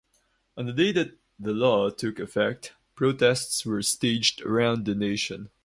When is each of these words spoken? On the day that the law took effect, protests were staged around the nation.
On 0.57 0.65
the 0.65 0.73
day 0.73 0.91
that 0.93 1.19
the 1.39 1.53
law 1.53 1.91
took 1.91 2.17
effect, 2.17 2.73
protests 2.95 3.63
were 3.67 3.83
staged 3.83 4.41
around 4.41 4.85
the 4.87 4.95
nation. 4.95 5.51